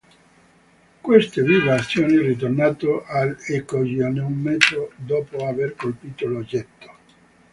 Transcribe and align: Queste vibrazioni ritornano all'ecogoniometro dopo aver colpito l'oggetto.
Queste 1.05 1.43
vibrazioni 1.43 2.17
ritornano 2.17 3.03
all'ecogoniometro 3.05 4.93
dopo 4.95 5.45
aver 5.45 5.75
colpito 5.75 6.25
l'oggetto. 6.27 6.91